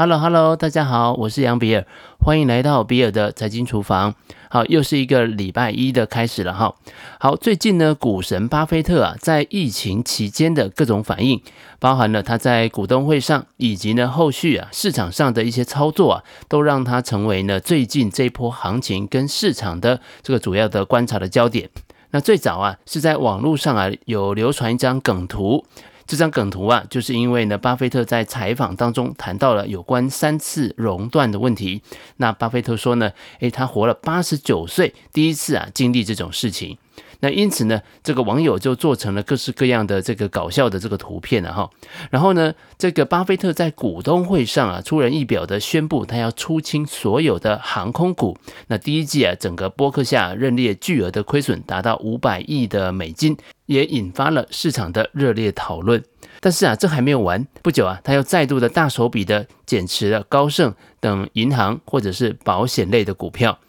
[0.00, 1.86] Hello Hello，大家好，我是杨比尔，
[2.24, 4.14] 欢迎来到比尔的财经厨房。
[4.48, 6.74] 好，又是一个礼拜一的开始了哈。
[7.18, 11.42] 好，最近呢，股神巴菲特啊，在疫情期间的各种反应，
[11.78, 21.68] 包含了他在股东会上，以及呢后续啊市场上的一些操作啊，都让他成为呢最近这一波行情跟市场的这个主要的观察的焦点。
[22.12, 25.66] 那最早啊是在网络上啊有流传一张梗图。
[26.10, 31.82] 这张梗图啊，就是因为呢，巴菲特在采访当中谈到了有关三次熔断的问题。
[32.16, 36.76] 那巴菲特说呢，诶，他活了八十九岁，第一次啊经历这种事情。
[37.20, 41.70] 那因此呢，这个网友就做成了各式各样的这个搞笑的这个图片了哈。
[42.10, 48.36] 然后呢，这个巴菲特在股东会上啊，出人意表的宣布他要出清所有的航空股。
[48.66, 53.36] 那第一季啊，整个波克夏认列巨额的亏损达到五百亿的美金，
[53.70, 56.02] 也引发了市场的热烈讨论。
[56.40, 63.60] 但是啊，这还没有完，不久啊，他又再度的大手笔的减持了高盛等银行或者是保险类的股票。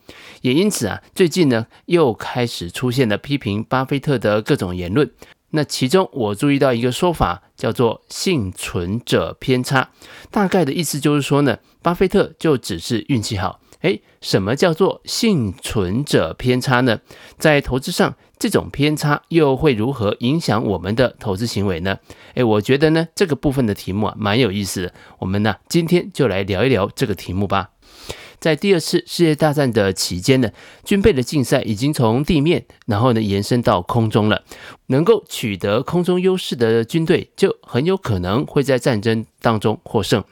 [0.41, 5.11] 也因此啊，最近呢又开始出现了批评巴菲特的各种言论。
[5.51, 9.89] 那其中我注意到一个说法，叫做“幸存者偏差”，
[10.31, 13.59] 大概的意思就是说呢，巴菲特就只是运气好。
[13.81, 16.99] 诶，什么叫做幸存者偏差呢？
[17.37, 21.99] 在投资上，这种偏差又会如何影响我们的投资行为呢？
[22.33, 27.69] 诶，我觉得呢这个部分的题目啊蛮有意思的，我们呢今天就来聊一聊这个题目吧。
[28.41, 30.49] 在第二次世界大战的期间呢，
[30.83, 34.43] 军备的竞赛已经从地面，然后呢延伸到空中了。
[34.87, 40.23] 能够取得空中优势的军队，就很有可能会在战争当中获胜。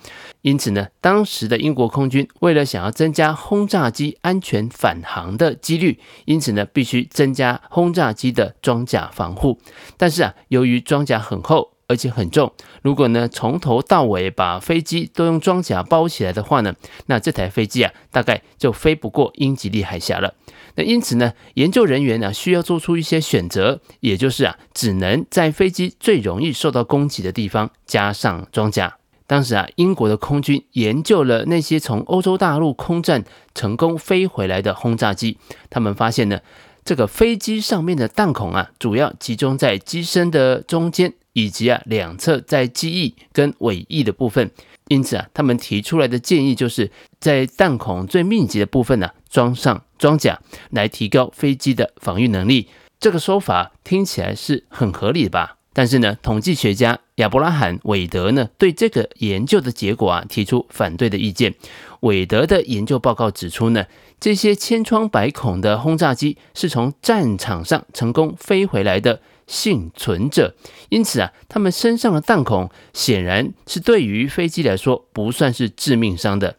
[0.42, 9.60] 因此呢，当时的英国空军为了想要增加轰炸机安全返航的几率，因此呢必须增加轰炸机的装甲防护。
[9.98, 11.74] 但是啊，由于装甲很厚。
[11.90, 16.76] 而且很重，如果呢从头到尾把飞机都用装甲包起来的话呢，
[17.08, 20.36] 那这台飞机啊大概就飞不过英吉利海峡了。
[20.76, 28.98] 那因此呢，研究人员呢需要做出一些选择，也就是啊只能在飞机最容易受到攻击的地方加上装甲。
[29.26, 33.24] 当时啊，英国的空军研究了那些从欧洲大陆空战
[33.56, 35.40] 成功飞回来的轰炸机，
[35.72, 36.40] 他们发现呢，
[36.86, 41.16] 这个飞机上面的弹孔啊主要集中在机身的中间。
[41.44, 44.52] 以及啊，两侧在机翼跟尾翼的部分，
[44.88, 50.40] 因此啊，他们提出来的建议就是在弹孔最密集的部分呢、装上装甲，
[50.72, 52.68] 来提高飞机的防御能力。
[53.00, 55.56] 这个说法听起来是很合理的吧？
[55.72, 61.54] 但是呢，统计学家亚伯拉罕·韦德呢，对这个研究的结果啊，提出反对的意见。
[62.02, 63.86] 韦德的研究报告指出呢，
[64.20, 69.22] 这些千疮百孔的轰炸机是从战场上成功飞回来的。
[69.50, 70.54] 幸存者，
[70.90, 76.58] 因此啊，他们身上的弹孔显然是对于飞机来说不算是致命伤的。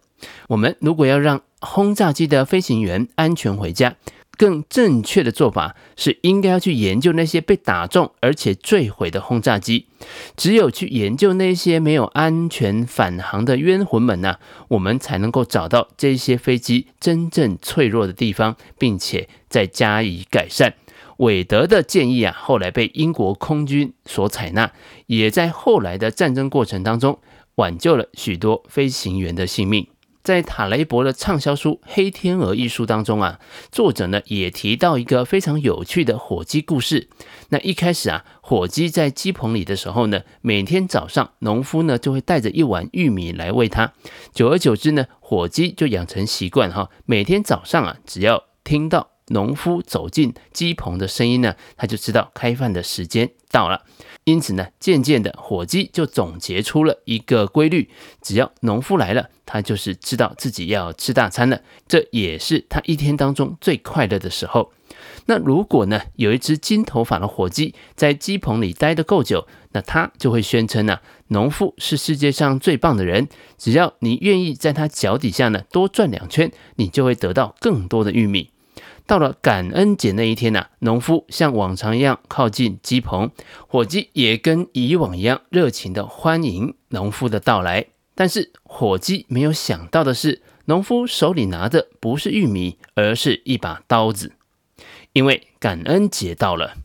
[0.49, 3.95] 我们如果要让轰炸机的飞行员安全回家，
[4.37, 9.87] 更正确的做法是应该要去研究那些被打中而且坠毁的轰炸机。
[10.35, 14.37] 只有去研究那些没有安全返航的冤魂们呐，
[14.69, 20.75] 我们才能够找到这些飞机真正脆弱的地方，并且再加以改善。
[21.21, 24.73] 韦德的建议啊，后来被英国空军所采纳，
[25.07, 27.19] 也在后来的战争过程当中
[27.57, 29.87] 挽救了许多飞行员的性命。
[30.23, 33.39] 在塔雷伯的畅销书《黑天鹅》一书当中啊，
[33.71, 37.11] 作者呢也提到一个非常有趣的火鸡故事。
[37.51, 43.93] 那一开始啊，火鸡在鸡棚里的时候呢，每天早上农夫呢就会带着一碗玉米来喂它。
[44.33, 53.85] 久而久之呢，火鸡就养成习惯哈，每天早上啊，只要听到农夫走进鸡棚的声音呢，他就知道开饭的时间到了。
[54.25, 57.89] 因此呢，渐渐的火鸡就总结出了一个规律：
[58.21, 61.63] 只要农夫来了，他就是知道自己要吃大餐了。
[61.89, 64.73] 这也是他一天当中最快乐的时候。
[65.27, 70.99] 那如果呢，有一只金头发的火鸡在鸡棚里待得够久，那他就会宣称呢、
[71.29, 73.29] 农夫是世界上最棒的人。
[73.57, 78.51] 只要你愿意在他脚底下呢多转两圈，你就会得到更多的玉米。
[79.11, 83.33] 到了感恩节那一天呢、啊，农夫像往常一样靠近鸡棚，
[83.67, 87.87] 火鸡也跟以往一样热情地欢迎农夫的到来。
[88.15, 94.35] 但是火鸡没有想到的是，农夫手里拿的不是玉米，而是一把刀子。
[95.13, 96.77] 因为感恩节到了，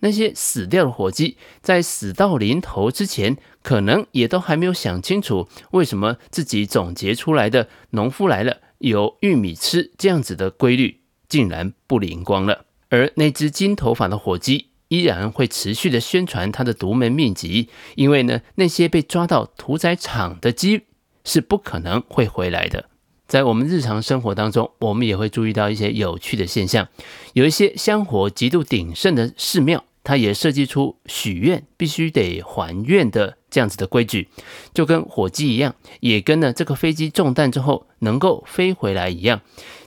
[0.00, 10.96] 那些死掉的火鸡在死到临头之前，可能也都还没有想清楚，为什么自己总结出来的“农夫来了，有玉米吃”这样子的规律。
[11.30, 20.82] 竟然不灵光了，而那只金头发的火鸡依然会持续的宣传它的独门秘籍，因为呢，那些被抓到屠宰场的鸡
[21.24, 22.90] 是不可能会回来的。
[23.28, 26.88] 在我们日常生活当中，我们也会注意到一些有趣的现象，
[27.32, 29.84] 有一些香火极度鼎盛的寺庙。
[30.02, 34.28] 他也设计出许愿必须得还愿的这样子的规矩，
[34.72, 39.40] 就跟火鸡一样，也跟呢这个飞机中弹之后能够飞回来一样。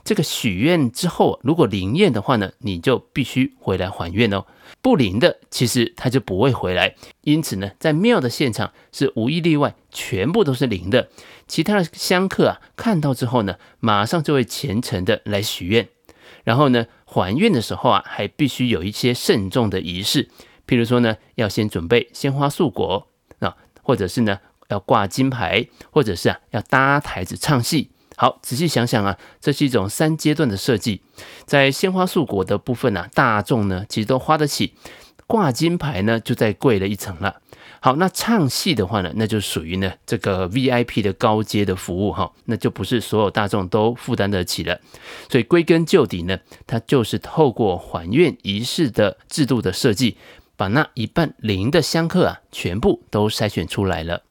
[0.04, 4.44] 这个许愿之后，如果灵验的话呢，你就必须回来还愿哦。
[4.82, 6.94] 不灵的，其实他就不会回来。
[7.22, 11.08] 因此呢，在庙的现场是无一例外，全部都是灵的。
[11.46, 15.88] 其他的香客啊，看到之后呢，马上就会虔诚的来许愿。
[16.44, 20.28] 然后呢，还愿的时候啊，还必须有一些慎重的仪式，
[20.66, 23.08] 譬如说呢，要先准备鲜花素果
[23.40, 24.38] 啊，或者是呢，
[24.68, 27.90] 要挂金牌，或者是啊，要搭台子唱戏。
[28.16, 31.02] 好，仔细想想啊，这是一种三阶段的设计。
[31.46, 34.74] 在鲜花素果的部分啊，大众呢其实都花得起，
[35.26, 37.40] 挂金牌呢就再贵了一层了。
[37.84, 44.80] 好，那唱戏的话呢，那就属于呢这个 VIP 的高阶的服务哈，那就不是所有大众都负担得起了。
[45.28, 50.16] 所以归根究底呢，它就是透过还愿仪式的制度的设计，
[50.56, 54.22] 把那一半零的香客啊，全部都筛选出来了。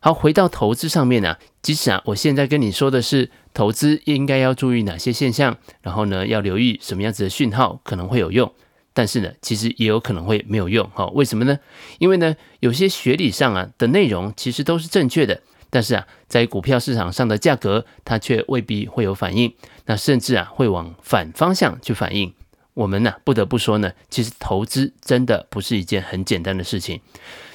[0.00, 8.50] 好，回到投资上面呢，即使啊，我现在跟你说的是投资应该要注意哪些现象，然后呢，要留意什么样子的讯号可能会有用。
[8.94, 11.06] 但是呢，其实也有可能会没有用哈？
[11.14, 11.58] 为什么呢？
[11.98, 15.40] 因为呢，有些学理上啊的内容其实都是正确的，
[15.70, 19.54] 但是啊，在股票市场上的价格，它却未必会有反应，
[19.86, 22.34] 那甚至啊会往反方向去反应。
[22.74, 27.00] 我们呢，不得不说呢，其实投资真的不是一件很简单的事情。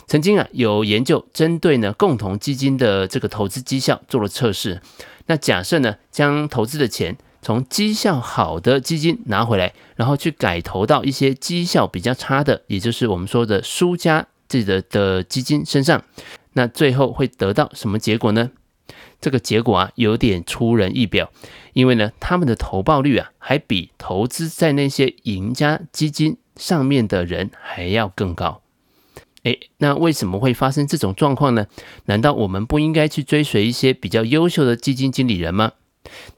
[0.07, 4.81] 曾经啊，有研究针对呢共同基金的这个投资绩效做了测试，
[5.27, 7.17] 那假设呢，将投资的钱。
[7.41, 16.03] 从绩效好的基金拿回来，然后去改投到一些绩效比较差的，也就是我们说的输家自己的的基金身上，
[16.53, 18.51] 那最后会得到什么结果呢？
[19.19, 21.31] 这个结果啊，有点出人意表，
[21.73, 28.61] 因为呢，他们的投报率啊，还比投资在那些赢家基金上面的人还要更高。
[29.43, 31.67] 诶，那为什么会发生这种状况呢？
[32.05, 35.71] 难道我们不应该去追随一些比较优秀的基金经理人吗？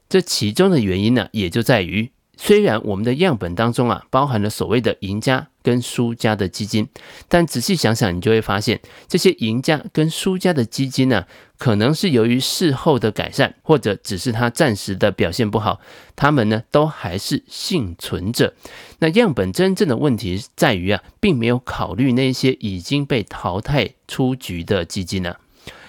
[0.08, 6.88] 这其中的原因呢，也就在于，虽然我们的样本当中啊，包含了所谓的赢家跟输家的基金，
[7.28, 11.26] 但仔细想想，你就会发现，这些赢家跟输家的基金呢，
[11.58, 15.80] 可能是由于事后的改善，或者只是他暂时的表现不好，
[16.16, 18.56] 他们呢都还是幸存者。
[19.00, 25.36] 那样本真正的问题在于啊，并没有考虑那些已经被淘汰出局的基金呢，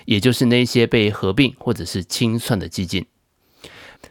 [0.04, 3.06] 也就是那些被合并或者是清算的基金。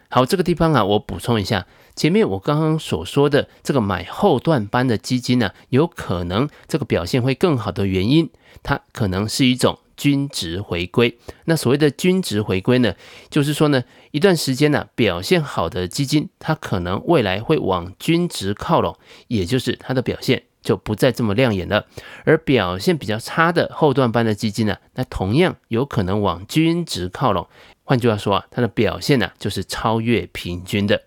[0.09, 8.29] 好，这个地方啊，我补充一下，前面我刚刚所说的这个买后段班的基金呢、有可能这个表现会更好的原因，
[8.63, 11.19] 它可能是一种均值回归。
[11.45, 12.95] 那所谓的均值回归呢，
[13.29, 18.97] 就是说呢，一段时间呢、表现好的基金，它可能未来会往均值靠拢，
[19.27, 21.85] 也就是它的表现就不再这么亮眼了。
[22.25, 27.47] 而表现比较差的后段班的基金呢、那同样有可能往均值靠拢。
[27.89, 31.01] 换句话说啊，它的表现呢、就是超越平均的。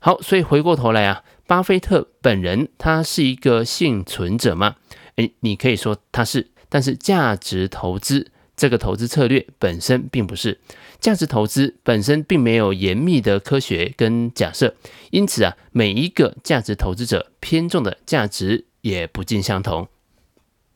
[0.00, 4.74] 好，所以回过头来啊，巴菲特本人他是一个幸存者吗？
[5.14, 10.58] 诶，你可以说他是，但是价值投资这个投资策略本身并不是。
[10.98, 14.74] 价值投资本身并没有严密的科学跟假设，
[15.12, 19.86] 因此啊，每一个价值投资者偏重的价值也不尽相同。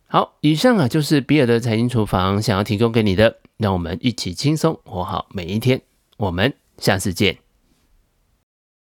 [0.07, 3.39] 好，以上啊就是比尔的财经厨房想要提供给你的。
[3.57, 5.81] 让我们一起轻松活好每一天。
[6.17, 7.44] 我们下次见。